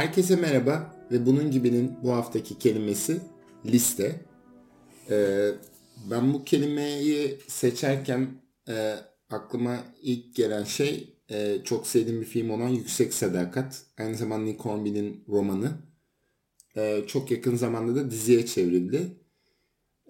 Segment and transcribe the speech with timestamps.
[0.00, 3.20] Herkese merhaba ve bunun gibinin bu haftaki kelimesi
[3.66, 4.20] liste.
[5.10, 5.50] Ee,
[6.10, 8.28] ben bu kelimeyi seçerken
[8.68, 8.94] e,
[9.30, 13.82] aklıma ilk gelen şey e, çok sevdiğim bir film olan Yüksek Sadakat.
[13.98, 15.70] Aynı zamanda Nick Hornby'nin romanı.
[16.76, 19.16] E, çok yakın zamanda da diziye çevrildi.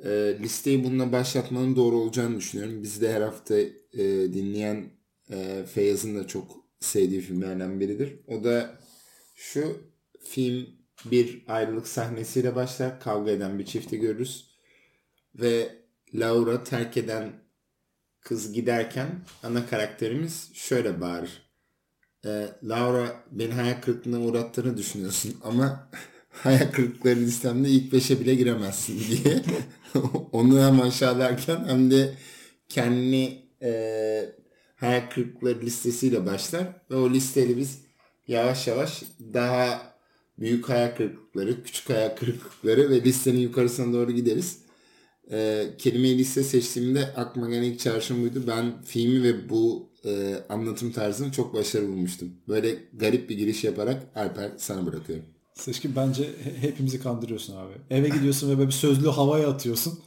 [0.04, 0.10] E,
[0.42, 2.82] listeyi bununla başlatmanın doğru olacağını düşünüyorum.
[2.82, 4.84] Biz de her hafta e, dinleyen
[5.30, 8.20] e, Feyyaz'ın da çok sevdiği filmlerden biridir.
[8.26, 8.79] O da
[9.40, 9.78] şu
[10.24, 10.66] film
[11.04, 13.00] bir ayrılık sahnesiyle başlar.
[13.00, 14.50] Kavga eden bir çifti görürüz.
[15.34, 15.76] Ve
[16.14, 17.32] Laura terk eden
[18.20, 19.08] kız giderken
[19.42, 21.50] ana karakterimiz şöyle bağırır.
[22.24, 25.90] E, Laura beni hayal kırıklığına uğrattığını düşünüyorsun ama
[26.30, 29.42] hayal kırıklıkları listemde ilk beşe bile giremezsin diye.
[30.32, 32.14] Onu hem aşağılarken hem de
[32.68, 33.72] kendini e,
[34.76, 36.66] hayal kırıklıkları listesiyle başlar.
[36.90, 37.89] Ve o listeyle biz
[38.30, 39.02] yavaş yavaş
[39.34, 39.82] daha
[40.38, 44.58] büyük hayal kırıklıkları, küçük hayal kırıklıkları ve listenin yukarısına doğru gideriz.
[45.32, 48.44] E, kelimeyi liste seçtiğimde aklıma gelen ilk çağrışım buydu.
[48.46, 52.32] Ben filmi ve bu e, anlatım tarzını çok başarılı bulmuştum.
[52.48, 55.24] Böyle garip bir giriş yaparak Alper sana bırakıyorum.
[55.54, 57.72] Seçkin bence hepimizi kandırıyorsun abi.
[57.90, 60.00] Eve gidiyorsun ve böyle bir sözlü havaya atıyorsun.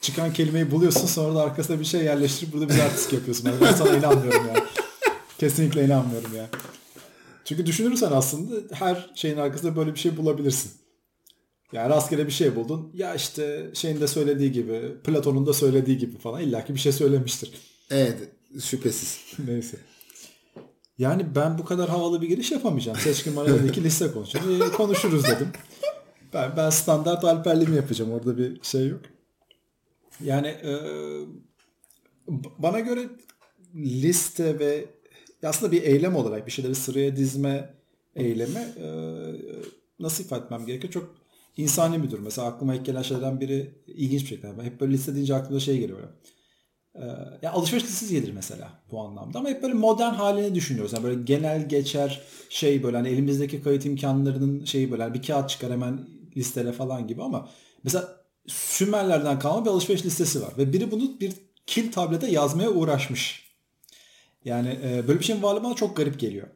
[0.00, 3.50] Çıkan kelimeyi buluyorsun sonra da arkasına bir şey yerleştirip burada bir artistik yapıyorsun.
[3.60, 4.66] Ben sana inanmıyorum ya.
[5.38, 6.48] Kesinlikle inanmıyorum ya.
[7.48, 10.72] Çünkü düşünürsen aslında her şeyin arkasında böyle bir şey bulabilirsin.
[11.72, 12.90] Yani rastgele bir şey buldun.
[12.94, 17.52] Ya işte şeyin de söylediği gibi, Platon'un da söylediği gibi falan illaki bir şey söylemiştir.
[17.90, 18.16] Evet,
[18.62, 19.20] şüphesiz.
[19.46, 19.76] Neyse.
[20.98, 22.98] Yani ben bu kadar havalı bir giriş yapamayacağım.
[22.98, 24.62] Seçkin bana dedi ki liste konuşalım.
[24.62, 25.48] E, konuşuruz dedim.
[26.34, 28.12] Ben, ben standart alperliğimi yapacağım.
[28.12, 29.00] Orada bir şey yok.
[30.24, 30.72] Yani e,
[32.58, 33.08] bana göre
[33.74, 34.97] liste ve
[35.42, 37.74] aslında bir eylem olarak bir şeyleri sıraya dizme
[38.16, 38.88] eylemi e,
[40.00, 40.92] nasıl ifade etmem gerekiyor?
[40.92, 41.14] Çok
[41.56, 42.24] insani bir durum.
[42.24, 44.62] Mesela aklıma ilk gelen şeylerden biri ilginç bir şekilde.
[44.62, 45.98] Hep böyle liste deyince aklıma şey geliyor.
[46.94, 47.02] Ee,
[47.42, 50.92] ya alışveriş listesi gelir mesela bu anlamda ama hep böyle modern halini düşünüyoruz.
[50.92, 55.50] Yani böyle genel geçer şey böyle hani elimizdeki kayıt imkanlarının şeyi böyle hani bir kağıt
[55.50, 57.48] çıkar hemen listele falan gibi ama
[57.84, 61.32] mesela Sümerlerden kalma bir alışveriş listesi var ve biri bunu bir
[61.66, 63.47] kil tablete yazmaya uğraşmış.
[64.48, 66.48] Yani e, böyle bir şeyin varlığı bana çok garip geliyor.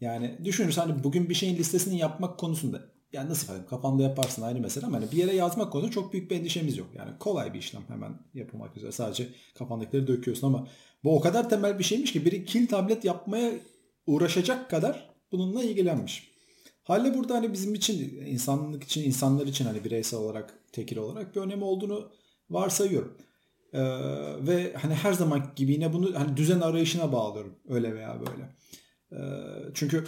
[0.00, 4.60] Yani düşünürsen hani bugün bir şeyin listesini yapmak konusunda yani nasıl ifade kafanda yaparsın ayrı
[4.60, 6.88] mesele ama hani bir yere yazmak konusunda çok büyük bir endişemiz yok.
[6.94, 8.92] Yani kolay bir işlem hemen yapılmak üzere.
[8.92, 10.68] Sadece kafandakileri döküyorsun ama
[11.04, 13.52] bu o kadar temel bir şeymiş ki biri kil tablet yapmaya
[14.06, 16.30] uğraşacak kadar bununla ilgilenmiş.
[16.82, 21.40] Halle burada hani bizim için, insanlık için, insanlar için hani bireysel olarak, tekil olarak bir
[21.40, 22.10] önemi olduğunu
[22.50, 23.16] varsayıyorum.
[23.72, 23.80] Ee,
[24.46, 28.56] ve hani her zaman gibi yine bunu hani düzen arayışına bağlıyorum öyle veya böyle.
[29.12, 30.04] Ee, çünkü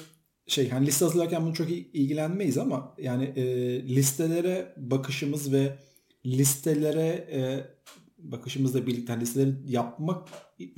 [0.46, 3.44] şey hani liste hazırlarken bunu çok ilgilenmeyiz ama yani e,
[3.88, 5.78] listelere bakışımız ve
[6.26, 7.64] listelere e,
[8.18, 10.28] bakışımızla birlikte hani listeleri yapmak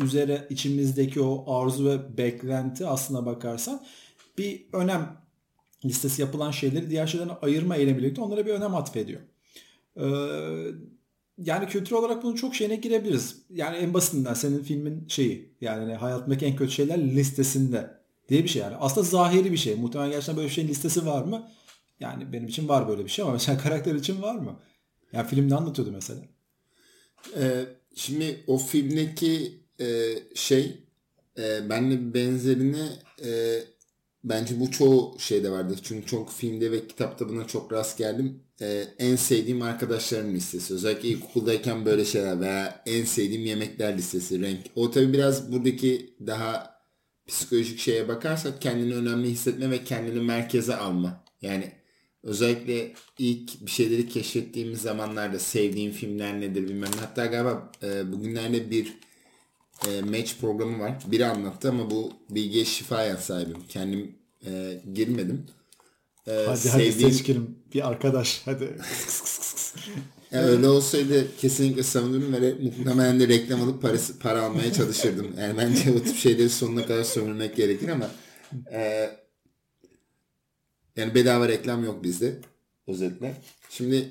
[0.03, 3.83] üzere içimizdeki o arzu ve beklenti aslına bakarsan
[4.39, 5.17] bir önem
[5.85, 9.21] listesi yapılan şeyleri diğer şeylerden ayırma eylemi birlikte onlara bir önem atfediyor.
[9.97, 10.05] Ee,
[11.39, 13.37] yani kültür olarak bunun çok şeyine girebiliriz.
[13.51, 17.91] Yani en basitinden senin filmin şeyi yani hani hayatımdaki en kötü şeyler listesinde
[18.29, 18.77] diye bir şey yani.
[18.77, 19.75] Aslında zahiri bir şey.
[19.75, 21.51] Muhtemelen gerçekten böyle bir şeyin listesi var mı?
[22.01, 24.61] Yani benim için var böyle bir şey ama mesela karakter için var mı?
[25.13, 26.21] Yani filmde anlatıyordu mesela.
[27.37, 27.65] Ee,
[27.95, 30.85] şimdi o filmdeki e, şey
[31.39, 32.89] e, benle benzerini
[33.25, 33.61] e,
[34.25, 35.81] bence bu çoğu şeyde vardır.
[35.83, 38.44] Çünkü çok filmde ve kitapta buna çok rast geldim.
[38.61, 40.75] Ee, en sevdiğim arkadaşlarım listesi.
[40.75, 44.61] Özellikle ilkokuldayken böyle şeyler veya en sevdiğim yemekler listesi, renk.
[44.77, 46.75] O tabi biraz buradaki daha
[47.27, 51.25] psikolojik şeye bakarsak kendini önemli hissetme ve kendini merkeze alma.
[51.43, 51.73] Yani
[52.23, 56.91] özellikle ilk bir şeyleri keşfettiğimiz zamanlarda sevdiğim filmler nedir bilmem.
[57.01, 58.95] Hatta galiba e, bugünlerde bir
[59.89, 61.03] e, match programı var.
[61.07, 63.63] Biri anlattı ama bu bilgiye şifayen sahibim.
[63.69, 64.15] Kendim
[64.47, 65.47] e, girmedim.
[66.27, 66.93] E, hadi sevdiğim...
[66.93, 68.79] hadi seçkilim bir arkadaş hadi.
[70.31, 75.35] yani öyle olsaydı kesinlikle savunurum ve muhtemelen de reklam alıp parası, para almaya çalışırdım.
[75.39, 78.11] Yani bence o tip şeyleri sonuna kadar sömürmek gerekir ama
[78.73, 79.11] e,
[80.97, 82.37] yani bedava reklam yok bizde
[82.87, 83.35] özetle.
[83.71, 84.11] Şimdi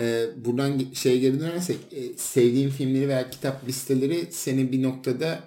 [0.00, 5.40] e, buradan şey geri dönersek e, sevdiğim filmleri veya kitap listeleri seni bir noktada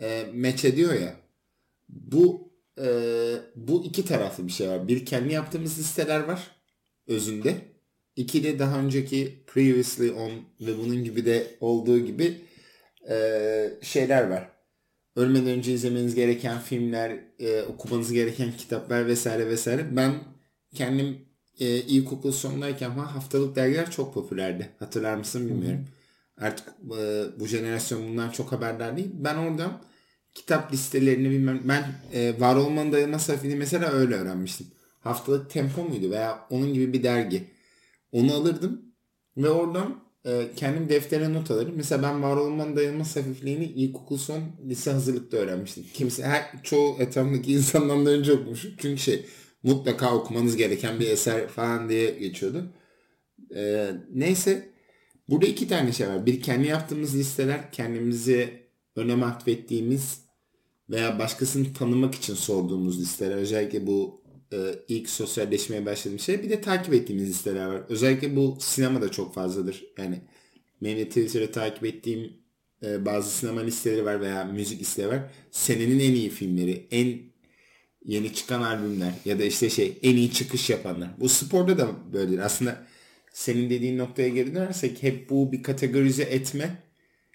[0.00, 1.16] e, meç ediyor ya.
[1.88, 2.47] Bu
[2.84, 2.88] e,
[3.56, 4.88] bu iki taraflı bir şey var.
[4.88, 6.50] Bir kendi yaptığımız listeler var
[7.06, 7.54] özünde.
[8.16, 10.30] İki de daha önceki previously on
[10.66, 12.34] ve bunun gibi de olduğu gibi
[13.10, 14.48] e, şeyler var.
[15.16, 19.96] ölmeden önce izlemeniz gereken filmler, e, okumanız gereken kitaplar vesaire vesaire.
[19.96, 20.14] Ben
[20.74, 21.18] kendim
[21.60, 24.68] e, ilkokul sonundayken falan haftalık dergiler çok popülerdi.
[24.78, 25.78] Hatırlar mısın bilmiyorum.
[25.78, 26.46] Hı-hı.
[26.46, 29.10] Artık e, bu jenerasyon bundan çok haberdar değil.
[29.12, 29.82] Ben oradan
[30.34, 31.60] kitap listelerini bilmem.
[31.64, 34.66] Ben e, Var Olmanın Dayanma Safini mesela öyle öğrenmiştim.
[35.00, 37.44] Haftalık Tempo muydu veya onun gibi bir dergi.
[38.12, 38.82] Onu alırdım
[39.36, 41.72] ve oradan e, kendim deftere not alırım.
[41.76, 45.84] Mesela ben var olmanın dayanılmaz hafifliğini ilkokul son lise hazırlıkta öğrenmiştim.
[45.94, 48.72] Kimse, her, çoğu etrafındaki insandan da önce okumuşum.
[48.78, 49.26] Çünkü şey
[49.62, 52.72] mutlaka okumanız gereken bir eser falan diye geçiyordu.
[53.54, 54.68] E, neyse
[55.28, 56.26] burada iki tane şey var.
[56.26, 58.67] Bir kendi yaptığımız listeler kendimizi
[58.98, 60.20] önem atfettiğimiz
[60.90, 63.36] veya başkasını tanımak için sorduğumuz listeler.
[63.36, 64.22] Özellikle bu
[64.52, 64.56] e,
[64.88, 66.42] ilk sosyalleşmeye başladığım şey.
[66.42, 67.82] Bir de takip ettiğimiz listeler var.
[67.88, 69.84] Özellikle bu sinemada çok fazladır.
[69.98, 70.20] Yani
[70.82, 72.32] benim de Twitter'da takip ettiğim
[72.82, 75.30] e, bazı sinema listeleri var veya müzik listeleri var.
[75.50, 77.18] Senenin en iyi filmleri, en
[78.04, 81.08] yeni çıkan albümler ya da işte şey en iyi çıkış yapanlar.
[81.20, 82.38] Bu sporda da böyledir.
[82.38, 82.86] Aslında
[83.32, 86.87] senin dediğin noktaya geri dönersek hep bu bir kategorize etme.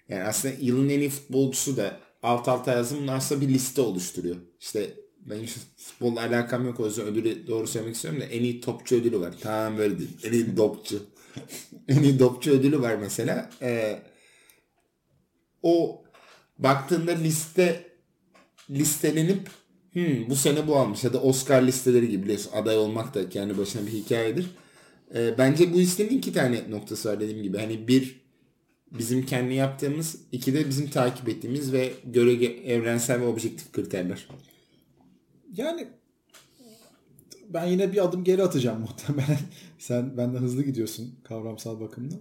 [0.08, 4.36] Yani aslında yılın en iyi futbolcusu da alt alta yazım aslında bir liste oluşturuyor.
[4.60, 8.60] İşte ben hiç futbolla alakam yok o yüzden ödülü doğru söylemek istiyorum da en iyi
[8.60, 9.34] topçu ödülü var.
[9.40, 10.10] Tamam böyle değil.
[10.24, 11.02] En iyi dopçu.
[11.88, 13.50] en iyi dopçu ödülü var mesela.
[13.62, 14.02] Ee,
[15.62, 16.04] o
[16.58, 17.84] baktığında liste
[18.70, 19.50] listelenip
[19.92, 23.58] hmm, bu sene bu almış ya da Oscar listeleri gibi biliyorsun aday olmak da kendi
[23.58, 24.46] başına bir hikayedir.
[25.14, 27.58] Ee, bence bu listenin iki tane noktası var dediğim gibi.
[27.58, 28.23] Hani bir
[28.98, 34.28] bizim kendi yaptığımız, iki de bizim takip ettiğimiz ve göre evrensel ve objektif kriterler.
[35.56, 35.88] Yani
[37.48, 39.38] ben yine bir adım geri atacağım muhtemelen.
[39.78, 42.14] Sen benden hızlı gidiyorsun kavramsal bakımda.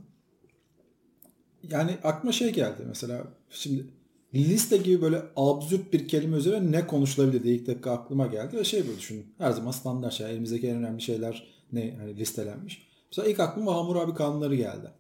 [1.69, 3.85] Yani aklıma şey geldi mesela şimdi
[4.33, 8.63] liste gibi böyle absürt bir kelime üzerine ne konuşulabilir diye ilk dakika aklıma geldi ve
[8.63, 9.25] şey böyle düşün.
[9.37, 10.31] Her zaman standart şey.
[10.31, 12.87] Elimizdeki en önemli şeyler ne hani listelenmiş.
[13.11, 14.91] Mesela ilk aklıma Hammurabi kanunları geldi.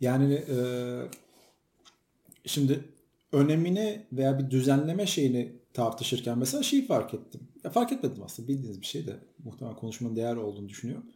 [0.00, 0.58] Yani e,
[2.46, 2.84] şimdi
[3.32, 7.40] önemini veya bir düzenleme şeyini tartışırken mesela şeyi fark ettim.
[7.64, 11.06] Ya fark etmedim aslında bildiğiniz bir şey de muhtemelen konuşmanın değer olduğunu düşünüyorum.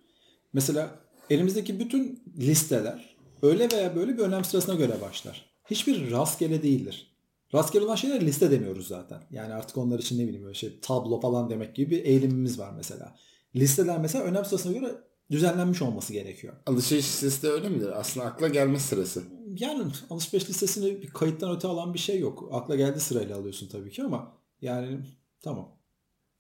[0.53, 0.99] Mesela
[1.31, 5.49] elimizdeki bütün listeler öyle veya böyle bir önem sırasına göre başlar.
[5.71, 7.15] Hiçbir rastgele değildir.
[7.55, 9.23] Rastgele olan şeyler liste demiyoruz zaten.
[9.31, 12.73] Yani artık onlar için ne bileyim böyle şey tablo falan demek gibi bir eğilimimiz var
[12.77, 13.17] mesela.
[13.57, 14.95] Listeler mesela önem sırasına göre
[15.31, 16.55] düzenlenmiş olması gerekiyor.
[16.67, 18.01] Alışveriş listesi de öyle midir?
[18.01, 19.23] Aslında akla gelme sırası.
[19.59, 22.49] Yani alışveriş listesini bir kayıttan öte alan bir şey yok.
[22.53, 25.01] Akla geldi sırayla alıyorsun tabii ki ama yani
[25.41, 25.79] tamam.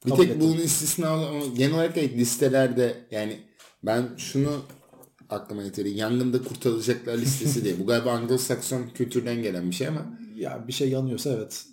[0.06, 0.40] Bir tek ettim.
[0.40, 3.40] bunun istisna ama genel olarak listelerde yani
[3.82, 4.62] ben şunu
[5.28, 5.96] aklıma getiriyor.
[5.96, 7.78] Yangında kurtarılacaklar listesi diye.
[7.78, 10.18] Bu galiba Anglo-Sakson kültürden gelen bir şey ama.
[10.36, 11.64] Ya bir şey yanıyorsa evet.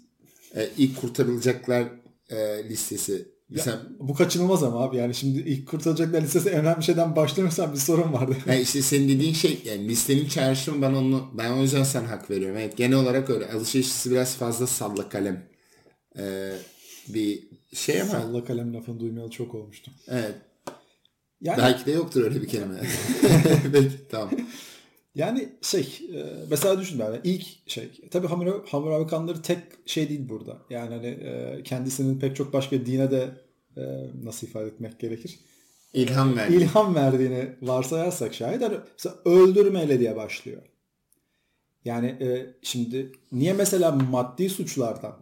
[0.56, 1.86] E, ilk kurtarılacaklar
[2.30, 3.35] e, listesi.
[3.50, 8.14] Ya, bu kaçınılmaz ama abi yani şimdi ilk kurtarılacaklar listesi önemli şeyden başlamıyorsan bir sorun
[8.14, 8.38] vardı.
[8.46, 12.32] Yani işte senin dediğin şey yani listenin çağrışımı ben onu ben o yüzden sen hak
[12.32, 12.58] veriyorum.
[12.58, 15.44] Evet genel olarak öyle alışveriş biraz fazla salla kalem
[16.18, 16.52] e,
[17.08, 17.44] bir
[17.74, 18.12] şey ama.
[18.12, 19.92] Salla kalem lafını duymayalı çok olmuştu.
[20.08, 20.36] Evet.
[21.42, 22.76] Yani, Belki de yoktur öyle bir kelime.
[23.72, 24.30] Peki tamam.
[25.15, 30.29] Yani şey e, mesela düşün yani ilk şey tabii Hammurabi, Hammurabi kanları tek şey değil
[30.29, 30.57] burada.
[30.69, 33.29] Yani hani e, kendisinin pek çok başka dine de
[33.77, 33.81] e,
[34.24, 35.39] nasıl ifade etmek gerekir?
[35.93, 36.63] İlham verdiğini.
[36.63, 40.62] İlham verdiğini varsayarsak şayet hani mesela öldürmeyle diye başlıyor.
[41.86, 42.17] Yani
[42.62, 45.15] şimdi niye mesela maddi suçlardan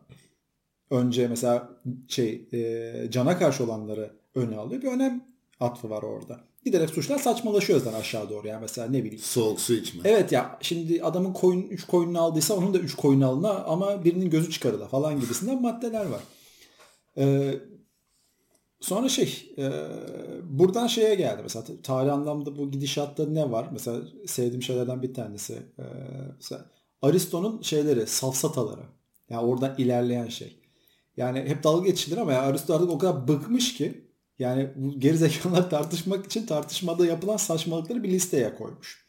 [0.89, 1.69] önce mesela
[2.07, 4.81] şey e, cana karşı olanları öne alıyor.
[4.81, 5.23] Bir önem
[5.59, 6.39] atfı var orada.
[6.65, 8.47] Giderek suçlar saçmalaşıyor zaten aşağı doğru.
[8.47, 9.23] Yani mesela ne bileyim.
[9.23, 10.01] Soğuk su içme.
[10.05, 14.29] Evet ya şimdi adamın koyun 3 koyununu aldıysa onun da 3 koyunu alına ama birinin
[14.29, 16.21] gözü çıkarıla falan gibisinden maddeler var.
[17.17, 17.53] Ee,
[18.81, 19.71] sonra şey e,
[20.43, 23.69] buradan şeye geldi mesela tarih anlamda bu gidişatta ne var?
[23.71, 25.53] Mesela sevdiğim şeylerden bir tanesi.
[25.53, 25.83] E,
[26.35, 26.65] mesela
[27.01, 28.83] Aristo'nun şeyleri safsataları.
[29.29, 30.59] Yani oradan ilerleyen şey.
[31.17, 34.02] Yani hep dalga geçilir ama ya Aristo artık o kadar bıkmış ki
[34.39, 39.05] yani bu gerizekalılar tartışmak için tartışmada yapılan saçmalıkları bir listeye koymuş.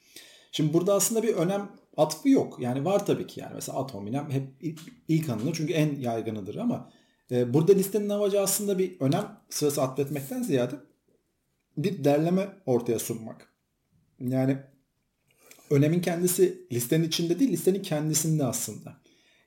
[0.52, 2.58] Şimdi burada aslında bir önem atfı yok.
[2.60, 6.54] Yani var tabii ki yani mesela ad hominem hep ilk, ilk anılır çünkü en yaygınıdır
[6.54, 6.90] ama
[7.30, 10.74] e, burada listenin amacı aslında bir önem sırası atfetmekten ziyade
[11.76, 13.48] bir derleme ortaya sunmak.
[14.20, 14.58] Yani
[15.70, 19.03] önemin kendisi listenin içinde değil listenin kendisinde aslında.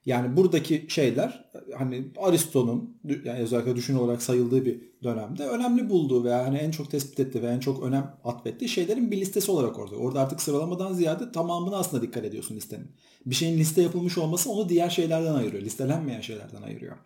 [0.08, 1.46] Yani buradaki şeyler
[1.78, 6.92] hani Aristo'nun yani özellikle düşün olarak sayıldığı bir dönemde önemli bulduğu veya hani en çok
[6.92, 9.96] tespit ettiği veya en çok önem atfettiği şeylerin bir listesi olarak orada.
[9.96, 12.92] Orada artık sıralamadan ziyade tamamını aslında dikkat ediyorsun listenin.
[13.26, 15.64] Bir şeyin liste yapılmış olması onu diğer şeylerden ayırıyor.
[15.64, 16.98] Listelenmeyen şeylerden ayırıyor.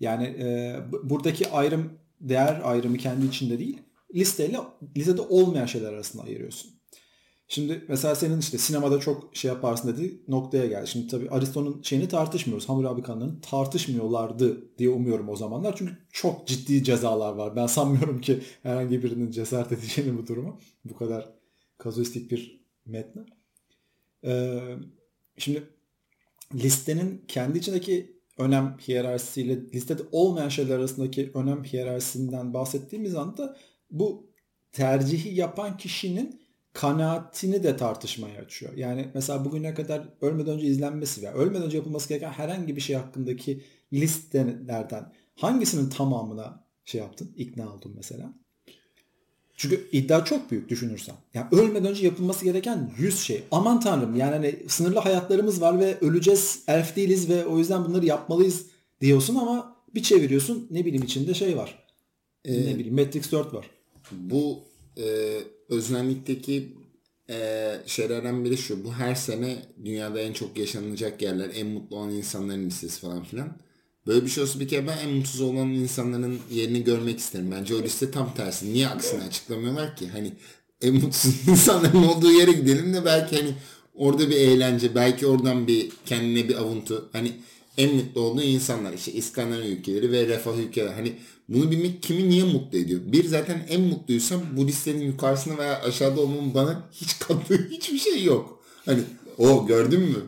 [0.00, 3.78] Yani e, buradaki ayrım değer ayrımı kendi içinde değil
[4.14, 4.58] listeyle
[4.96, 6.79] listede olmayan şeyler arasında ayırıyorsun.
[7.52, 10.86] Şimdi mesela senin işte sinemada çok şey yaparsın dedi noktaya geldi.
[10.86, 12.68] Şimdi tabii Aristo'nun şeyini tartışmıyoruz.
[12.68, 15.76] Hammurabi kanlarını tartışmıyorlardı diye umuyorum o zamanlar.
[15.76, 17.56] Çünkü çok ciddi cezalar var.
[17.56, 20.60] Ben sanmıyorum ki herhangi birinin cesaret edeceğini bu durumu.
[20.84, 21.28] Bu kadar
[21.78, 23.22] kazuistik bir metne.
[24.24, 24.60] Ee,
[25.38, 25.62] şimdi
[26.54, 33.56] listenin kendi içindeki önem hiyerarşisiyle listede olmayan şeyler arasındaki önem hiyerarşisinden bahsettiğimiz anda
[33.90, 34.30] bu
[34.72, 36.39] tercihi yapan kişinin
[36.72, 38.72] kanaatini de tartışmaya açıyor.
[38.76, 42.96] Yani mesela bugüne kadar ölmeden önce izlenmesi veya ölmeden önce yapılması gereken herhangi bir şey
[42.96, 43.62] hakkındaki
[43.92, 48.32] listelerden hangisinin tamamına şey yaptın, ikna oldun mesela?
[49.56, 51.14] Çünkü iddia çok büyük düşünürsen.
[51.34, 53.42] Yani ölmeden önce yapılması gereken 100 şey.
[53.50, 58.06] Aman tanrım yani hani sınırlı hayatlarımız var ve öleceğiz, elf değiliz ve o yüzden bunları
[58.06, 58.66] yapmalıyız
[59.00, 61.86] diyorsun ama bir çeviriyorsun ne bileyim içinde şey var.
[62.44, 63.70] Ee, ne bileyim Matrix 4 var.
[64.12, 64.58] Bu
[64.98, 65.04] e,
[65.70, 66.72] öznellikteki
[67.30, 68.84] e, şeylerden biri şu.
[68.84, 73.56] Bu her sene dünyada en çok yaşanacak yerler, en mutlu olan insanların listesi falan filan.
[74.06, 77.50] Böyle bir şey olsa bir kere ben en mutsuz olan insanların yerini görmek isterim.
[77.50, 78.72] Bence o liste tam tersi.
[78.72, 80.08] Niye aksini açıklamıyorlar ki?
[80.08, 80.32] Hani
[80.82, 83.54] en mutsuz insanların olduğu yere gidelim de belki hani
[83.94, 87.08] orada bir eğlence, belki oradan bir kendine bir avuntu.
[87.12, 87.32] Hani
[87.78, 90.90] en mutlu olduğu insanlar işte İskandinav ülkeleri ve refah ülkeleri.
[90.90, 91.12] Hani
[91.50, 93.00] bunu bilmek kimi niye mutlu ediyor?
[93.04, 98.24] Bir zaten en mutluysam bu listenin yukarısında veya aşağıda olmamın bana hiç kattığı hiçbir şey
[98.24, 98.62] yok.
[98.84, 99.00] Hani
[99.38, 100.18] o gördün mü?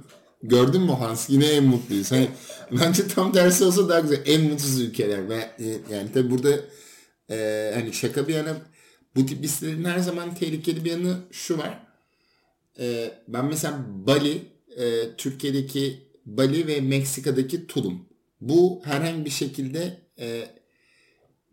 [0.42, 1.30] Gördün mü Hans?
[1.30, 2.12] Yine en mutluyuz.
[2.12, 2.28] Hani
[2.70, 4.22] bence tam tersi olsa daha güzel.
[4.26, 5.28] En mutsuz ülkeler.
[5.28, 6.60] Ve e, yani tabi burada
[7.30, 8.56] e, hani şaka bir yana
[9.16, 11.86] bu tip listelerin her zaman tehlikeli bir yanı şu var.
[12.78, 14.42] E, ben mesela Bali
[14.76, 18.08] e, Türkiye'deki Bali ve Meksika'daki Tulum.
[18.40, 20.46] Bu herhangi bir şekilde e,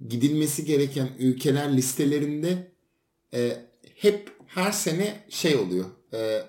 [0.08, 2.72] gidilmesi gereken ülkeler listelerinde
[3.34, 3.58] e,
[3.96, 5.86] hep her sene şey oluyor.
[6.14, 6.42] E,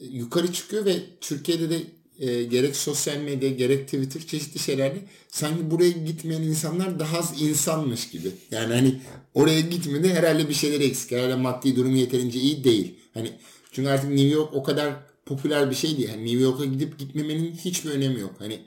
[0.00, 1.82] yukarı çıkıyor ve Türkiye'de de
[2.18, 8.10] e, gerek sosyal medya gerek Twitter çeşitli şeylerde sanki buraya gitmeyen insanlar daha az insanmış
[8.10, 8.28] gibi.
[8.50, 9.00] Yani hani
[9.34, 11.12] oraya gitmedi herhalde bir şeyler eksik.
[11.12, 12.94] Herhalde maddi durum yeterince iyi değil.
[13.14, 13.32] Hani
[13.72, 14.94] çünkü artık New York o kadar
[15.26, 16.08] popüler bir şey değil.
[16.08, 18.34] Yani New York'a gidip gitmemenin hiçbir önemi yok.
[18.38, 18.60] Hani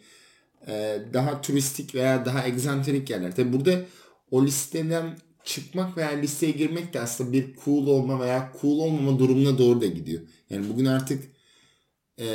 [0.67, 3.35] e, daha turistik veya daha egzantrik yerler.
[3.35, 3.81] Tabi burada
[4.31, 9.57] o listeden çıkmak veya listeye girmek de aslında bir cool olma veya cool olmama durumuna
[9.57, 10.21] doğru da gidiyor.
[10.49, 11.23] Yani bugün artık
[12.19, 12.27] e,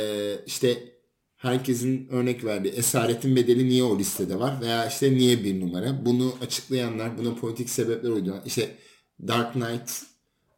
[0.45, 0.97] işte
[1.35, 6.05] herkesin örnek verdiği esaretin bedeli niye o listede var veya işte niye bir numara.
[6.05, 8.75] Bunu açıklayanlar, buna politik sebepler uyduran işte
[9.27, 9.91] Dark Knight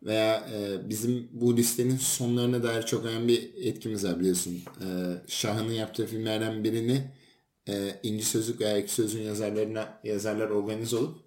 [0.03, 4.53] veya e, bizim bu listenin sonlarına dair çok önemli etkimiz var biliyorsun.
[4.55, 4.87] E,
[5.27, 7.11] Şah'ın yaptığı filmlerden birini
[7.69, 11.17] e, İnci Sözlük veya Ekşi Sözlük'ün yazarlarına yazarlar organize olup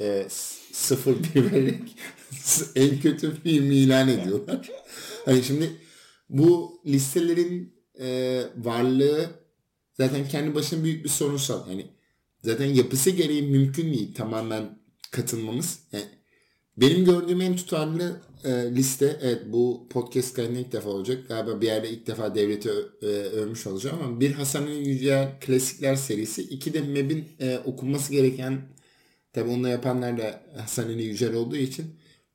[0.00, 0.26] e,
[0.72, 1.96] sıfır bir vererek
[2.76, 4.70] en kötü film ilan ediyorlar.
[5.24, 5.70] Hani şimdi
[6.28, 9.30] bu listelerin e, varlığı
[9.94, 11.70] zaten kendi başına büyük bir sorunsal.
[11.70, 11.86] Yani
[12.44, 14.78] zaten yapısı gereği mümkün değil tamamen
[15.10, 15.78] katılmamız.
[15.92, 16.04] Yani
[16.80, 21.28] benim gördüğüm en tutarlı e, liste evet bu podcast kaydında ilk defa olacak.
[21.28, 22.70] Galiba bir yerde ilk defa devleti
[23.02, 26.42] e, övmüş olacağım ama bir Hasan Ali Yücel klasikler serisi.
[26.42, 28.60] iki de MEB'in e, okunması gereken
[29.32, 31.86] tabi onu yapanlar da Hasan Ali Yücel olduğu için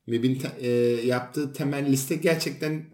[0.07, 0.69] MEB'in e,
[1.05, 2.85] yaptığı temel liste gerçekten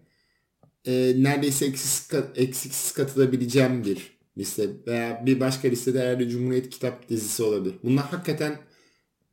[0.85, 4.69] e, neredeyse eksiksiz, eksiksiz katılabileceğim bir liste.
[4.87, 7.75] Veya bir başka listede herhalde Cumhuriyet Kitap dizisi olabilir.
[7.83, 8.70] Bunlar hakikaten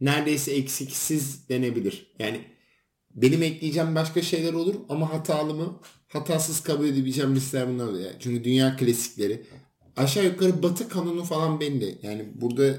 [0.01, 2.15] neredeyse eksiksiz denebilir.
[2.19, 2.41] Yani
[3.15, 5.81] benim ekleyeceğim başka şeyler olur ama hatalı mı?
[6.09, 8.11] Hatasız kabul edebileceğim listeler bunlar oluyor.
[8.19, 9.43] Çünkü dünya klasikleri.
[9.97, 11.99] Aşağı yukarı batı kanunu falan belli.
[12.03, 12.79] Yani burada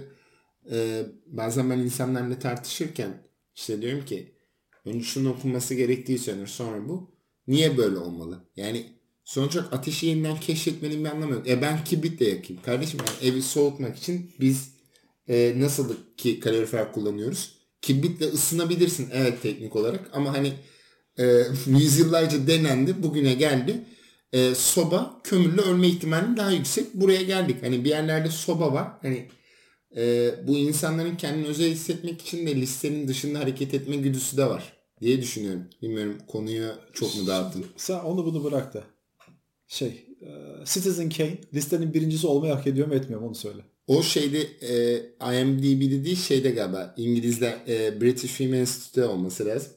[0.71, 3.23] e, bazen ben insanlarla tartışırken
[3.55, 4.35] işte diyorum ki
[4.85, 7.11] önce şunu okunması gerektiği söylenir sonra bu.
[7.47, 8.43] Niye böyle olmalı?
[8.55, 8.85] Yani
[9.23, 11.49] sonuç olarak ateşi yeniden keşfetmenin bir anlamı yok.
[11.49, 12.61] E ben kibritle yakayım.
[12.61, 14.78] Kardeşim yani evi soğutmak için biz
[15.29, 17.51] e, nasıl ki kalorifer kullanıyoruz?
[17.81, 20.53] Kibritle ısınabilirsin evet teknik olarak ama hani
[21.19, 23.85] e, yüzyıllarca denendi bugüne geldi.
[24.33, 26.93] E, soba kömürle ölme ihtimali daha yüksek.
[26.93, 27.57] Buraya geldik.
[27.61, 28.87] Hani bir yerlerde soba var.
[29.01, 29.29] Hani
[29.97, 34.73] e, bu insanların kendini özel hissetmek için de listenin dışında hareket etme güdüsü de var
[35.01, 35.63] diye düşünüyorum.
[35.81, 37.65] Bilmiyorum konuyu çok mu dağıttım?
[37.77, 38.83] Sen onu bunu bırak da.
[39.67, 40.29] Şey e,
[40.65, 43.61] Citizen Kane listenin birincisi olmayı hak ediyor mu etmiyor mu onu söyle.
[43.89, 49.71] O şeyde e, IMDb'de değil şeyde galiba İngilizler e, British Film Institute'de olması lazım.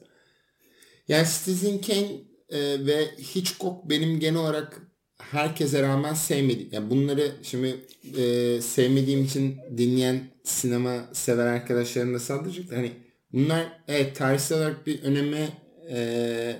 [1.07, 2.11] Yani Citizen Kane
[2.49, 4.81] e, ve Hitchcock benim genel olarak
[5.17, 6.69] herkese rağmen sevmediğim.
[6.71, 7.85] Yani bunları şimdi
[8.17, 12.71] e, sevmediğim için dinleyen sinema sever arkadaşlarım da saldıracak.
[12.71, 12.91] Hani
[13.33, 15.49] bunlar evet tarihsel olarak bir öneme
[15.89, 16.55] e,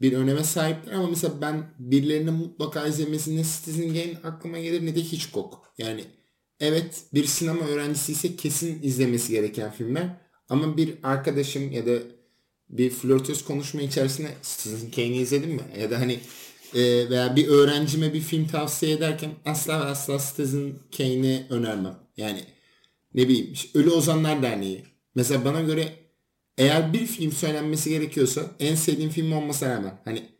[0.00, 5.00] bir öneme sahipler ama mesela ben birilerinin mutlaka izlemesinde Citizen Kane aklıma gelir ne de
[5.00, 5.54] Hitchcock.
[5.78, 6.04] Yani
[6.60, 10.08] evet bir sinema öğrencisi ise kesin izlemesi gereken filmler
[10.48, 11.98] ama bir arkadaşım ya da
[12.68, 15.62] bir flörtöz konuşma içerisinde Citizen Kane'i izledin mi?
[15.80, 16.20] Ya da hani
[16.74, 21.98] e, veya bir öğrencime bir film tavsiye ederken asla ve asla Citizen Kane'i önermem.
[22.16, 22.44] Yani
[23.14, 24.84] ne bileyim Ölü Ozanlar Derneği.
[25.14, 25.88] Mesela bana göre
[26.58, 30.33] eğer bir film söylenmesi gerekiyorsa en sevdiğim film olmasına rağmen hani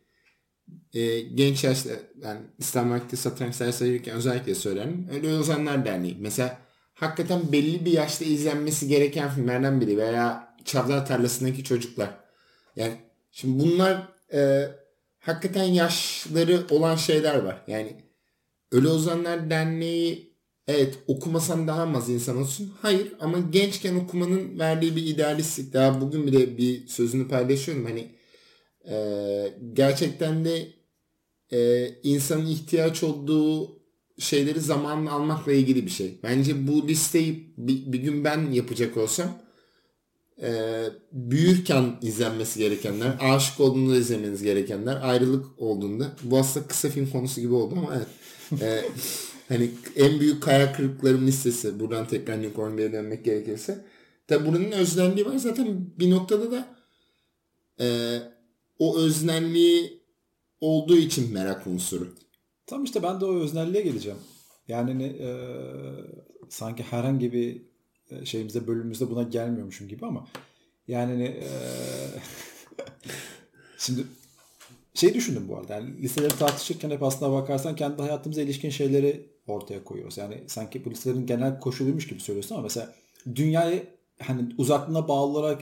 [0.93, 5.07] e, genç yaşta ben İstanbul'da satranç dersi verirken özellikle söylerim.
[5.11, 6.17] Ölü Ozanlar Derneği.
[6.19, 6.57] Mesela
[6.93, 12.09] hakikaten belli bir yaşta izlenmesi gereken filmlerden biri veya Çavdar Tarlası'ndaki çocuklar.
[12.75, 12.93] Yani
[13.31, 14.69] şimdi bunlar e,
[15.19, 17.63] hakikaten yaşları olan şeyler var.
[17.67, 17.95] Yani
[18.71, 20.35] Ölü Ozanlar Derneği
[20.67, 22.73] evet okumasan daha az insan olsun.
[22.81, 25.73] Hayır ama gençken okumanın verdiği bir idealistlik.
[25.73, 27.85] Daha bugün bile bir sözünü paylaşıyorum.
[27.85, 28.14] Hani
[28.89, 28.97] e,
[29.73, 30.67] gerçekten de
[31.51, 33.79] e, insanın ihtiyaç olduğu
[34.19, 36.19] şeyleri zamanla almakla ilgili bir şey.
[36.23, 39.45] Bence bu listeyi bir, bir gün ben yapacak olsam
[40.41, 46.11] e, büyürken izlenmesi gerekenler, aşık olduğunda izlemeniz gerekenler, ayrılık olduğunda.
[46.23, 48.07] Bu aslında kısa film konusu gibi oldu ama evet.
[48.61, 48.85] E,
[49.49, 51.79] hani en büyük kaya kırıklarım listesi.
[51.79, 53.85] Buradan tekrar Nick Hornby'ye dönmek gerekirse.
[54.27, 55.37] Tabi buranın öznelliği var.
[55.37, 55.67] Zaten
[55.99, 56.75] bir noktada da
[57.79, 57.87] e,
[58.79, 59.99] o öznelliği
[60.61, 62.15] olduğu için merak unsuru.
[62.65, 64.17] Tam işte ben de o öznelliğe geleceğim.
[64.67, 65.29] Yani e,
[66.49, 67.61] sanki herhangi bir
[68.09, 70.27] e, şeyimizde bölümümüzde buna gelmiyormuşum gibi ama
[70.87, 71.49] yani e,
[73.77, 74.03] şimdi
[74.93, 75.73] şey düşündüm bu arada.
[75.73, 80.17] Yani listeleri tartışırken hep aslına bakarsan kendi hayatımıza ilişkin şeyleri ortaya koyuyoruz.
[80.17, 82.93] Yani sanki bu listelerin genel koşuluymuş gibi söylüyorsun ama mesela
[83.35, 83.87] dünyayı
[84.21, 85.61] hani uzaklığına bağlı olarak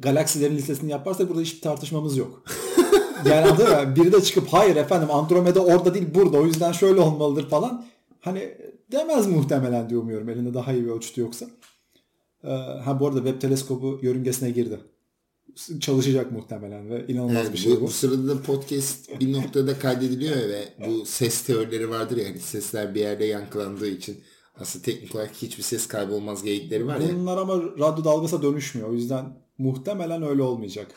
[0.00, 2.44] galaksilerin listesini yaparsak burada hiçbir tartışmamız yok.
[3.24, 3.96] yani anladın mı?
[3.96, 7.84] Biri de çıkıp hayır efendim Andromeda orada değil burada o yüzden şöyle olmalıdır falan.
[8.20, 8.58] Hani
[8.92, 11.46] demez muhtemelen diye umuyorum elinde daha iyi bir ölçütü yoksa.
[12.44, 12.48] Ee,
[12.84, 14.80] ha bu arada web teleskobu yörüngesine girdi.
[15.80, 17.80] Çalışacak muhtemelen ve inanılmaz evet, bir şey bu.
[17.80, 22.94] Bu sırada da podcast bir noktada kaydediliyor ve bu ses teorileri vardır ya hani sesler
[22.94, 24.20] bir yerde yankılandığı için
[24.60, 27.08] aslında teknik olarak hiçbir ses kaybolmaz geyikleri var ya.
[27.18, 28.88] Bunlar ama radyo dalgası dönüşmüyor.
[28.88, 30.94] O yüzden muhtemelen öyle olmayacak.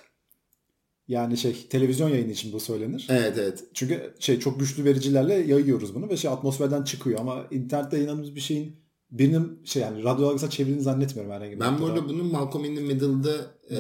[1.08, 3.08] Yani şey televizyon yayını için bu söylenir.
[3.10, 3.64] Evet evet.
[3.74, 8.42] Çünkü şey çok güçlü vericilerle yayıyoruz bunu ve şey atmosferden çıkıyor ama internette yayınladığımız bir
[8.42, 8.76] şeyin
[9.12, 12.76] birinin şey yani radyo dalgasına çevirdiğini zannetmiyorum herhangi bir Ben bu arada bunu Malcolm in
[12.76, 13.36] the Middle'da
[13.70, 13.78] e,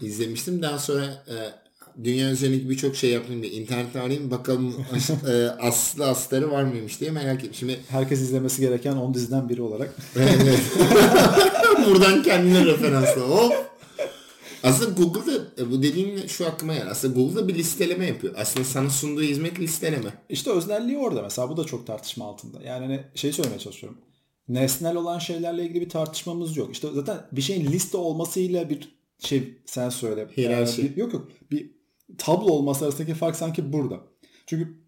[0.06, 0.62] izlemiştim.
[0.62, 1.36] Daha sonra e,
[2.04, 4.74] dünya üzerindeki birçok şey yaptım diye internette arayayım bakalım
[5.28, 7.54] e, aslı astarı var mıymış diye merak ettim.
[7.54, 9.94] Şimdi herkes izlemesi gereken 10 diziden biri olarak.
[11.86, 13.20] Buradan kendine referansla.
[13.20, 13.74] Hop.
[14.64, 16.86] Aslında Google'da e, bu dediğin şu aklıma yer.
[16.86, 18.34] Aslında Google'da bir listeleme yapıyor.
[18.36, 20.14] Aslında sana sunduğu hizmet listeleme.
[20.28, 21.50] İşte öznelliği orada mesela.
[21.50, 22.62] Bu da çok tartışma altında.
[22.62, 23.98] Yani hani şey söylemeye çalışıyorum.
[24.48, 26.72] Nesnel olan şeylerle ilgili bir tartışmamız yok.
[26.72, 30.28] İşte zaten bir şeyin liste olmasıyla bir şey sen söyle.
[30.36, 30.80] Hiyerarşi.
[30.80, 31.28] Yani bir, yok yok.
[31.50, 31.70] Bir
[32.18, 34.00] tablo olması arasındaki fark sanki burada.
[34.46, 34.78] Çünkü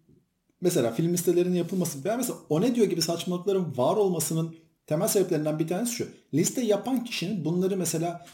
[0.61, 4.55] mesela film listelerinin yapılması veya mesela o ne diyor gibi saçmalıkların var olmasının
[4.87, 6.07] temel sebeplerinden bir tanesi şu.
[6.33, 8.25] Liste yapan kişinin bunları mesela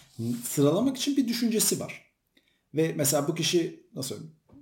[0.43, 2.01] sıralamak için bir düşüncesi var.
[2.73, 4.15] Ve mesela bu kişi nasıl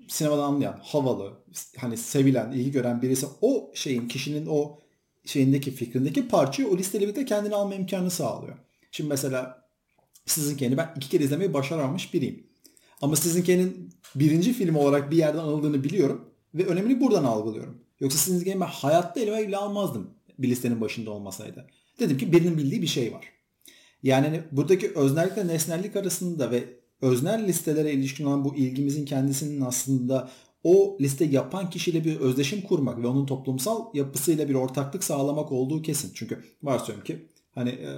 [0.07, 1.33] sinemadan anlayan, havalı,
[1.77, 4.79] hani sevilen, ilgi gören birisi o şeyin, kişinin o
[5.25, 8.57] şeyindeki fikrindeki parçayı o listeyle birlikte kendine alma imkanı sağlıyor.
[8.91, 9.67] Şimdi mesela
[10.25, 12.47] sizinkini ben iki kere izlemeyi başaramamış biriyim.
[13.01, 17.81] Ama sizinkinin birinci film olarak bir yerden anıldığını biliyorum ve önemini buradan algılıyorum.
[17.99, 21.67] Yoksa sizinkini ben hayatta elime bile almazdım bir listenin başında olmasaydı.
[21.99, 23.25] Dedim ki birinin bildiği bir şey var.
[24.03, 26.63] Yani hani buradaki öznellikle nesnellik arasında ve
[27.01, 30.29] öznel listelere ilişkin olan bu ilgimizin kendisinin aslında
[30.63, 35.81] o liste yapan kişiyle bir özdeşim kurmak ve onun toplumsal yapısıyla bir ortaklık sağlamak olduğu
[35.81, 36.11] kesin.
[36.13, 37.25] Çünkü varsayıyorum ki
[37.55, 37.89] hani e,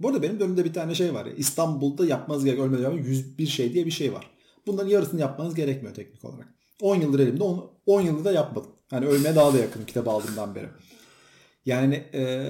[0.00, 3.72] bu arada benim dönemde bir tane şey var ya İstanbul'da yapmanız gereken ölmeden 101 şey
[3.72, 4.30] diye bir şey var.
[4.66, 6.54] Bunların yarısını yapmanız gerekmiyor teknik olarak.
[6.80, 8.70] 10 yıldır elimde 10, 10 yıldır da yapmadım.
[8.90, 10.66] Hani ölmeye daha da yakın kitabı aldığımdan beri.
[11.66, 12.48] Yani e,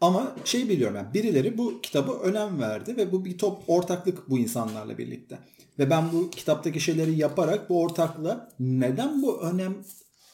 [0.00, 4.38] ama şey biliyorum yani birileri bu kitaba önem verdi ve bu bir top ortaklık bu
[4.38, 5.38] insanlarla birlikte.
[5.78, 9.76] Ve ben bu kitaptaki şeyleri yaparak bu ortaklığa neden bu önem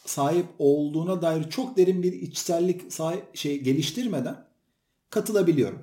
[0.07, 4.37] sahip olduğuna dair çok derin bir içsellik sahip, şey geliştirmeden
[5.11, 5.79] katılabiliyorum.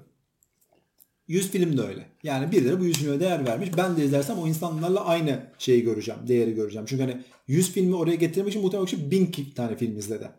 [1.28, 2.06] 100 film de öyle.
[2.24, 3.70] Yani birileri bu 100 filme değer vermiş.
[3.78, 6.20] Ben de izlersem o insanlarla aynı şeyi göreceğim.
[6.28, 6.86] Değeri göreceğim.
[6.90, 10.30] Çünkü hani 100 filmi oraya getirmek için muhtemelen kişi 1000 tane film izledi.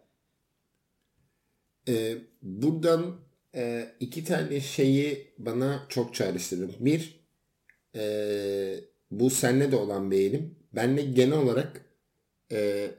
[1.89, 3.21] Ee, buradan
[3.55, 6.73] e, iki tane şeyi bana çok çağrıştırdı.
[6.81, 7.21] Bir,
[7.97, 8.75] e,
[9.11, 10.55] bu senle de olan bir eğilim.
[10.73, 11.85] Benle genel olarak
[12.53, 12.91] e,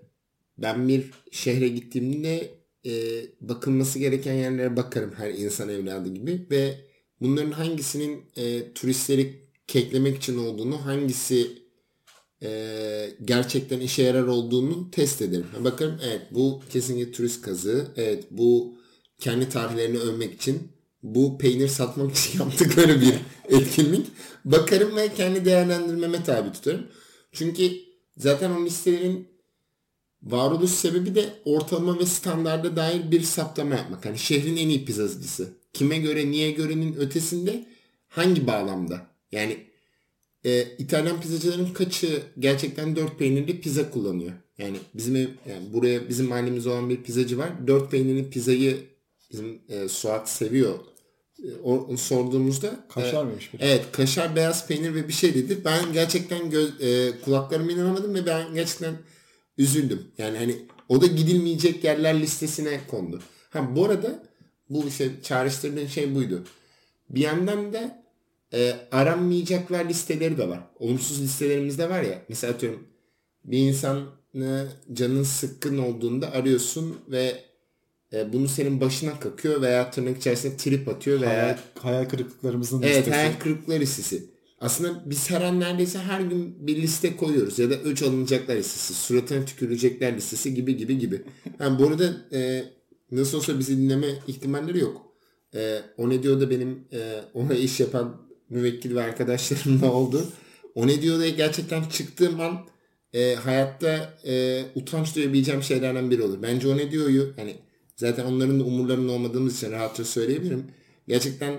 [0.57, 2.49] ben bir şehre gittiğimde
[2.85, 2.91] e,
[3.41, 6.75] bakılması gereken yerlere bakarım her insan evladı gibi ve
[7.21, 11.62] bunların hangisinin e, turistleri keklemek için olduğunu, hangisi
[12.43, 15.47] e, gerçekten işe yarar olduğunu test ederim.
[15.59, 18.75] Bakarım evet bu kesinlikle turist kazığı, evet bu
[19.19, 20.67] kendi tarihlerini övmek için,
[21.03, 23.13] bu peynir satmak için yaptıkları bir
[23.49, 24.07] etkinlik.
[24.45, 26.87] Bakarım ve kendi değerlendirmeme tabi tutarım.
[27.31, 27.71] Çünkü
[28.17, 29.27] zaten o listelerin
[30.23, 34.05] varoluş sebebi de ortalama ve standarda dair bir saptama yapmak.
[34.05, 35.49] Hani şehrin en iyi pizzacısı.
[35.73, 37.65] Kime göre, niye görenin ötesinde
[38.07, 39.07] hangi bağlamda?
[39.31, 39.57] Yani
[40.45, 44.31] e, İtalyan pizzacıların kaçı gerçekten dört peynirli pizza kullanıyor?
[44.57, 47.67] Yani bizim ev, yani buraya bizim mahallemiz olan bir pizzacı var.
[47.67, 48.77] Dört peynirli pizzayı
[49.31, 50.73] bizim e, Suat seviyor.
[51.43, 53.51] E, onu sorduğumuzda kaşar e, mıymış?
[53.59, 55.57] Evet, kaşar, beyaz peynir ve bir şey dedi.
[55.65, 58.95] Ben gerçekten göz, e, kulaklarıma inanamadım ve ben gerçekten
[59.57, 60.01] üzüldüm.
[60.17, 60.55] Yani hani
[60.89, 63.21] o da gidilmeyecek yerler listesine kondu.
[63.49, 64.23] Ha bu arada
[64.69, 66.43] bu işte çağrıştırdığın şey buydu.
[67.09, 68.02] Bir yandan da
[68.53, 70.59] e, aranmayacaklar listeleri de var.
[70.79, 72.21] Olumsuz listelerimiz de var ya.
[72.29, 72.87] Mesela atıyorum
[73.45, 74.05] bir insanı
[74.93, 77.43] canın sıkkın olduğunda arıyorsun ve
[78.13, 82.89] e, bunu senin başına kakıyor veya tırnak içerisinde trip atıyor veya hayal, hayal kırıklıklarımızın evet,
[82.89, 83.09] listesi.
[83.09, 84.33] Evet hayal kırıklıkları listesi.
[84.59, 88.93] Aslında biz her an neredeyse her gün bir liste koyuyoruz ya da öç alınacaklar listesi,
[88.93, 91.21] suratına tükürülecekler listesi gibi gibi gibi.
[91.59, 92.63] Yani bu arada e,
[93.11, 95.01] nasıl olsa bizi dinleme ihtimalleri yok.
[95.55, 98.21] E, o ne diyor da benim e, ona iş yapan
[98.53, 100.25] müvekkil ve arkadaşlarım da oldu.
[100.75, 102.59] O ne diyor da gerçekten çıktığım an
[103.13, 106.41] e, hayatta e, utanç duyabileceğim şeylerden biri olur.
[106.41, 107.55] Bence o ne diyor'yu hani
[107.95, 110.63] zaten onların da umurlarında olmadığımız için rahatça söyleyebilirim.
[111.07, 111.53] Gerçekten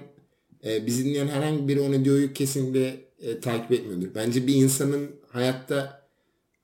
[0.65, 4.09] e, bizi dinleyen herhangi biri o ne diyor'yu kesinlikle e, takip etmiyordur.
[4.15, 6.03] Bence bir insanın hayatta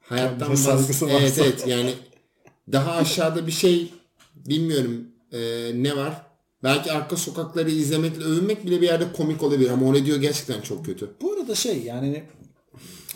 [0.01, 0.79] hayattan bahs-
[1.21, 1.93] evet evet yani
[2.73, 3.93] daha aşağıda bir şey
[4.35, 6.30] bilmiyorum e, ne var.
[6.63, 10.61] Belki arka sokakları izlemekle övünmek bile bir yerde komik olabilir ama o ne diyor gerçekten
[10.61, 11.11] çok kötü.
[11.23, 12.25] Bu arada şey yani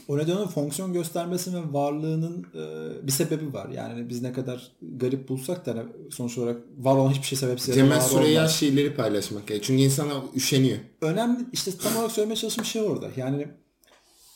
[0.09, 3.69] Onedo'nun fonksiyon göstermesi ve varlığının e, bir sebebi var.
[3.69, 7.75] Yani biz ne kadar garip bulsak da hani sonuç olarak var olan hiçbir şey sebepsiz.
[7.75, 9.51] Cemal Süreyya şiirleri paylaşmak.
[9.51, 9.63] Yani.
[9.63, 10.79] Çünkü insanlar üşeniyor.
[11.01, 13.11] Önemli işte tam olarak söylemeye çalıştığım şey orada.
[13.17, 13.49] Yani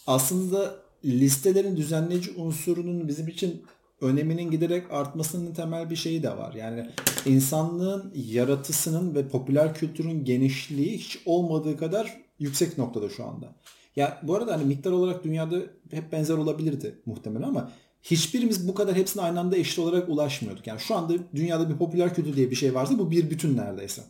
[0.06, 3.62] aslında listelerin düzenleyici unsurunun bizim için
[4.00, 6.54] öneminin giderek artmasının temel bir şeyi de var.
[6.54, 6.90] Yani
[7.26, 13.54] insanlığın yaratısının ve popüler kültürün genişliği hiç olmadığı kadar yüksek noktada şu anda.
[13.96, 15.56] Ya bu arada hani miktar olarak dünyada
[15.90, 20.66] hep benzer olabilirdi muhtemelen ama hiçbirimiz bu kadar hepsine aynı anda eşit olarak ulaşmıyorduk.
[20.66, 24.02] Yani şu anda dünyada bir popüler kültür diye bir şey varsa bu bir bütün neredeyse.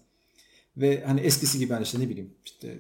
[0.77, 2.79] Ve hani eskisi gibi hani işte ne bileyim işte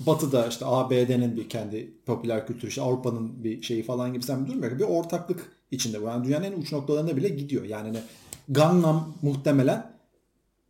[0.00, 4.50] Batı'da işte ABD'nin bir kendi popüler kültürü işte Avrupa'nın bir şeyi falan gibi sen bir
[4.50, 4.62] durum.
[4.62, 5.98] Bir ortaklık içinde.
[5.98, 7.64] Yani dünyanın en uç noktalarına bile gidiyor.
[7.64, 8.00] Yani hani
[8.48, 9.92] Gangnam muhtemelen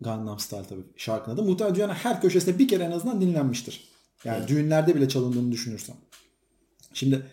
[0.01, 1.43] Gangnam Style tabii şarkının adı.
[1.43, 3.88] Muhtemelen dünyanın her köşesinde bir kere en azından dinlenmiştir.
[4.25, 4.49] Yani evet.
[4.49, 5.97] düğünlerde bile çalındığını düşünürsem.
[6.95, 7.27] Şimdi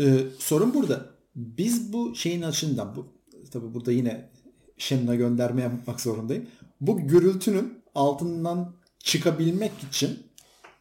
[0.00, 1.06] e, sorun burada.
[1.36, 3.06] Biz bu şeyin açından bu
[3.50, 4.30] tabii burada yine
[4.78, 6.46] Şem'ine gönderme yapmak zorundayım.
[6.80, 10.18] Bu gürültünün altından çıkabilmek için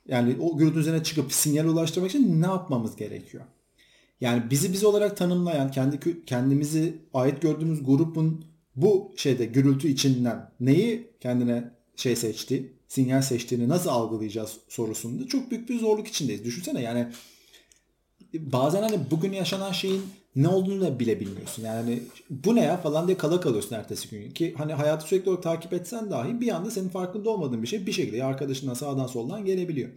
[0.07, 3.43] yani o gürültü üzerine çıkıp sinyal ulaştırmak için ne yapmamız gerekiyor?
[4.21, 11.11] Yani bizi biz olarak tanımlayan, kendi kendimizi ait gördüğümüz grubun bu şeyde gürültü içinden neyi
[11.19, 16.45] kendine şey seçti, sinyal seçtiğini nasıl algılayacağız sorusunda çok büyük bir zorluk içindeyiz.
[16.45, 17.07] Düşünsene yani
[18.33, 20.01] bazen hani bugün yaşanan şeyin
[20.35, 21.63] ne olduğunu da bile bilmiyorsun.
[21.63, 21.99] Yani hani
[22.29, 24.31] bu ne ya falan diye kala kalıyorsun ertesi gün.
[24.31, 27.85] Ki hani hayatı sürekli olarak takip etsen dahi bir anda senin farkında olmadığın bir şey
[27.87, 29.89] bir şekilde arkadaşından sağdan soldan gelebiliyor.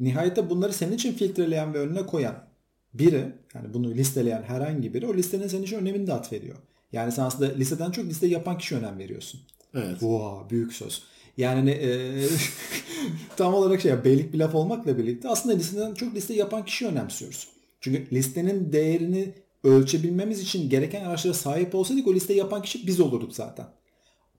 [0.00, 2.47] Nihayette bunları senin için filtreleyen ve önüne koyan
[2.94, 6.56] biri yani bunu listeleyen herhangi biri o listenin senin için önemini de atfediyor.
[6.92, 9.40] Yani sen aslında listeden çok liste yapan kişi önem veriyorsun.
[9.74, 9.90] Evet.
[9.90, 11.02] Wow, büyük söz.
[11.36, 12.28] Yani ne, e,
[13.36, 17.48] tam olarak şey beylik bir laf olmakla birlikte aslında listeden çok liste yapan kişi önemsiyoruz.
[17.80, 23.34] Çünkü listenin değerini ölçebilmemiz için gereken araçlara sahip olsaydık o listeyi yapan kişi biz olurduk
[23.34, 23.66] zaten.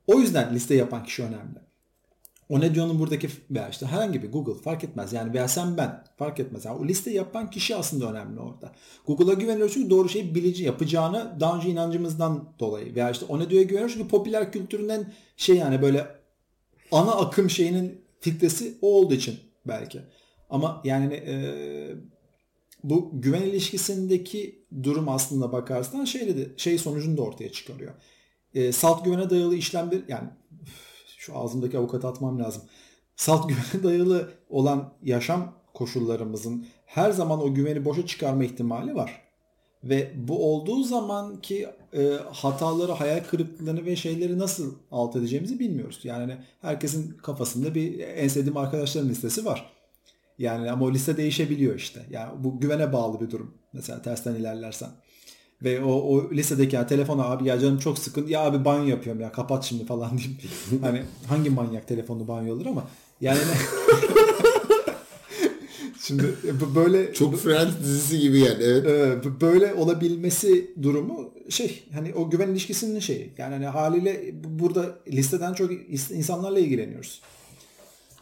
[0.08, 1.60] O yüzden liste yapan kişi önemli.
[2.50, 5.14] O ne diyor'nun buradaki veya işte herhangi bir Google fark etmez.
[5.14, 6.66] Yani veya sen ben fark etmez.
[6.66, 8.72] Yani o listeyi yapan kişi aslında önemli orada.
[9.08, 12.96] Google'a güveniyoruz çünkü doğru şeyi bilici yapacağını daha önce inancımızdan dolayı.
[12.96, 16.08] Veya işte o ne diyor'a güveniyoruz çünkü popüler kültüründen şey yani böyle
[16.92, 20.02] ana akım şeyinin filtresi o olduğu için belki.
[20.50, 21.36] Ama yani e,
[22.84, 27.94] bu güven ilişkisindeki durum aslında bakarsan şeyle de şey sonucunu da ortaya çıkarıyor.
[28.54, 30.30] E, salt güvene dayalı işlemler yani
[31.30, 32.62] şu ağzımdaki avukatı atmam lazım.
[33.16, 39.22] Salt güvene dayalı olan yaşam koşullarımızın her zaman o güveni boşa çıkarma ihtimali var.
[39.84, 46.00] Ve bu olduğu zaman ki e, hataları, hayal kırıklıklarını ve şeyleri nasıl alt edeceğimizi bilmiyoruz.
[46.04, 49.74] Yani hani herkesin kafasında bir en sevdiğim arkadaşların listesi var.
[50.38, 52.06] Yani ama o liste değişebiliyor işte.
[52.10, 53.54] Yani bu güvene bağlı bir durum.
[53.74, 54.90] Mesela tersten ilerlersen.
[55.64, 59.22] Ve o, o lisedeki yani telefona abi ya canım çok sıkın ya abi banyo yapıyorum
[59.22, 60.38] ya kapat şimdi falan diyeyim.
[60.82, 62.88] hani hangi manyak telefonlu banyo olur ama
[63.22, 63.40] yani
[66.10, 66.36] Şimdi
[66.76, 68.86] böyle çok Friends dizisi gibi yani evet.
[69.26, 73.34] E, böyle olabilmesi durumu şey hani o güven ilişkisinin şeyi.
[73.38, 75.72] Yani hani haliyle burada listeden çok
[76.12, 77.22] insanlarla ilgileniyoruz.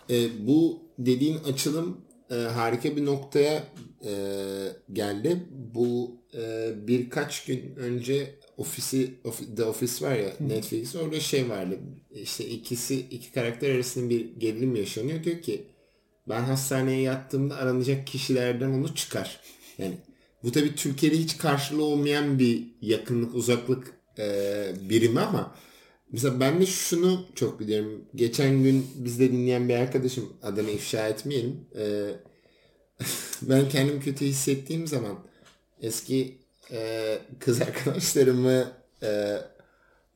[0.10, 1.98] E, bu dediğin açılım
[2.32, 3.64] e, harika bir noktaya
[4.06, 4.14] e,
[4.94, 5.48] geldi.
[5.76, 9.14] Bu e, birkaç gün önce ofisi
[9.56, 11.80] The Office var ya Netflix orada şey vardı.
[12.12, 15.24] İşte ikisi iki karakter arasında bir gerilim yaşanıyor.
[15.24, 15.68] Diyor ki
[16.30, 19.40] ben hastaneye yattığımda aranacak kişilerden onu çıkar.
[19.78, 19.98] Yani
[20.44, 25.56] bu tabii Türkiye'de hiç karşılığı olmayan bir yakınlık uzaklık e, birimi ama
[26.12, 28.06] mesela ben de şunu çok biliyorum.
[28.16, 31.68] Geçen gün bizde dinleyen bir arkadaşım adını ifşa etmeyelim.
[31.80, 31.86] E,
[33.42, 35.18] ben kendimi kötü hissettiğim zaman
[35.82, 36.38] eski
[36.72, 38.72] e, kız arkadaşlarımı
[39.04, 39.38] e,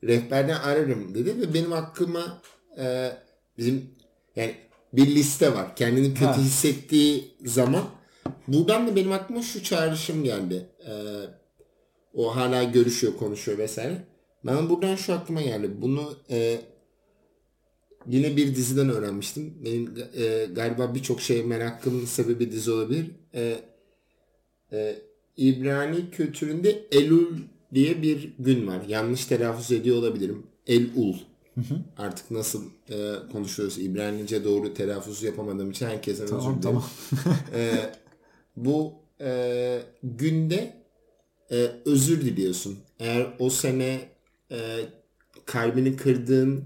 [0.04, 2.42] rehberden ararım dedi ve benim aklıma
[2.78, 3.12] e,
[3.58, 3.90] bizim
[4.36, 4.54] yani
[4.92, 5.76] bir liste var.
[5.76, 6.38] Kendini kötü ha.
[6.38, 7.84] hissettiği zaman
[8.48, 10.66] buradan da benim aklıma şu çağrışım geldi.
[10.86, 10.92] E,
[12.14, 14.04] o hala görüşüyor, konuşuyor vesaire.
[14.46, 15.70] Ben buradan şu aklıma geldi.
[15.82, 16.60] Bunu e,
[18.06, 19.54] yine bir diziden öğrenmiştim.
[19.64, 23.10] Benim e, galiba birçok şey merakımın sebebi dizi olabilir.
[23.34, 23.60] E,
[24.72, 24.96] e,
[25.36, 27.38] İbrani kültüründe Elul
[27.74, 28.80] diye bir gün var.
[28.88, 30.46] Yanlış telaffuz ediyor olabilirim.
[30.66, 31.14] Elul.
[31.98, 36.62] Artık nasıl e, konuşuyoruz İbranice doğru telaffuz yapamadığım için herkese tamam, özür dilerim.
[36.62, 37.36] Tamam.
[37.54, 37.92] e,
[38.56, 40.74] bu e, günde
[41.50, 42.78] e, özür diliyorsun.
[43.00, 44.00] Eğer o sene
[44.50, 44.80] e,
[45.46, 46.64] kalbini kırdığın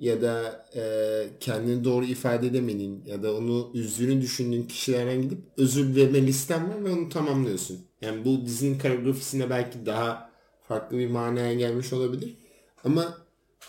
[0.00, 0.82] ya da e,
[1.40, 6.84] kendini doğru ifade edemediğin ya da onu üzdüğünü düşündüğün kişilerden gidip özür dileme listen var
[6.84, 7.78] ve onu tamamlıyorsun.
[8.00, 10.30] Yani bu dizinin koreografisine belki daha
[10.68, 12.36] farklı bir manaya gelmiş olabilir.
[12.84, 13.18] Ama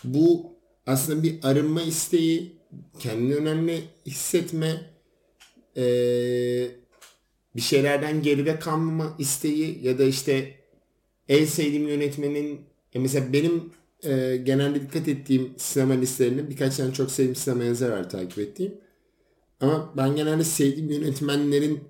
[0.04, 2.56] bu aslında bir arınma isteği,
[2.98, 4.90] kendini önemli hissetme,
[5.76, 5.82] e,
[7.56, 10.54] bir şeylerden geride kalmama isteği ya da işte
[11.28, 12.60] en sevdiğim yönetmenin
[12.94, 13.72] ya mesela benim
[14.04, 18.74] e, genelde dikkat ettiğim sinema listelerinde birkaç tane çok sevdiğim sinema yazarı var takip ettiğim.
[19.60, 21.80] Ama ben genelde sevdiğim yönetmenlerin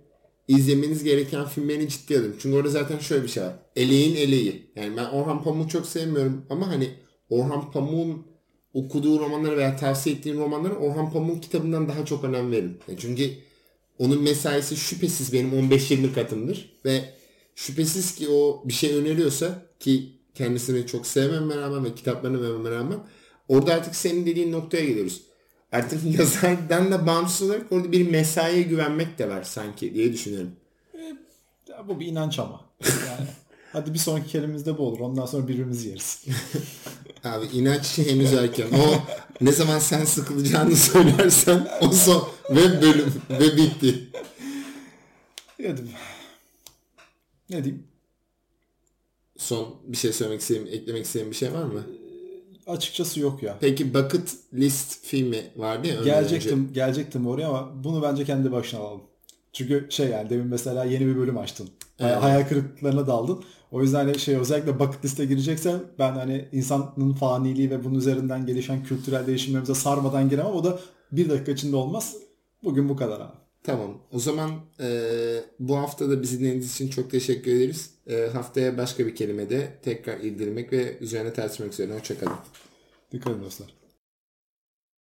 [0.49, 2.37] izlemeniz gereken filmlerini ciddi alıyorum.
[2.41, 3.55] Çünkü orada zaten şöyle bir şey var.
[3.77, 4.71] Eleğin eleği.
[4.77, 6.91] Yani ben Orhan Pamuk'u çok sevmiyorum ama hani
[7.31, 8.27] Orhan Pamuk'un
[8.75, 12.79] okuduğu romanları veya tavsiye ettiğim romanları Orhan Pamuk'un kitabından daha çok önem veririm.
[12.89, 13.31] Yani çünkü
[13.99, 17.05] onun mesaisi şüphesiz benim 15-20 katımdır ve
[17.55, 22.99] şüphesiz ki o bir şey öneriyorsa ki kendisini çok sevmeme rağmen ve kitaplarını vermeme rağmen
[23.49, 25.23] orada artık senin dediğin noktaya geliyoruz.
[25.73, 30.51] Artık yazardan da bağımsız olarak orada bir mesaiye güvenmek de var sanki diye düşünüyorum.
[30.95, 32.61] E, bu bir inanç ama.
[32.83, 33.29] Yani
[33.73, 35.01] Hadi bir sonraki kelimemizde bu olur.
[35.01, 36.25] Ondan sonra birbirimizi yeriz.
[37.25, 38.67] Abi inanç henüz erken.
[38.71, 38.95] O
[39.41, 44.11] ne zaman sen sıkılacağını söylersen o son ve bölüm ve bitti.
[47.51, 47.90] Ne diyeyim?
[49.41, 51.81] Son bir şey söylemek istediğim, eklemek istediğim bir şey var mı?
[52.67, 53.57] Ee, açıkçası yok ya.
[53.61, 56.03] Peki Bucket List filmi vardı ya.
[56.03, 56.73] Gelecektim, önce.
[56.73, 59.01] gelecektim oraya ama bunu bence kendi başına alalım.
[59.53, 61.69] Çünkü şey yani demin mesela yeni bir bölüm açtın.
[62.01, 62.23] Evet.
[62.23, 63.45] Hayal kırıklıklarına daldın.
[63.71, 68.47] O yüzden hani şey özellikle bucket liste gireceksen ben hani insanın faniliği ve bunun üzerinden
[68.47, 70.53] gelişen kültürel değişimlerimize sarmadan giremem.
[70.53, 70.81] O da
[71.13, 72.17] bir dakika içinde olmaz.
[72.65, 73.40] Bugün bu kadar abi.
[73.63, 73.99] Tamam.
[74.13, 74.89] O zaman e,
[75.59, 77.91] bu hafta da bizi dinlediğiniz için çok teşekkür ederiz.
[78.07, 81.95] E, haftaya başka bir kelimede tekrar irdirmek ve üzerine tartışmak üzere.
[81.95, 82.37] Hoşçakalın.
[83.13, 83.80] Dikkat edin dostlar.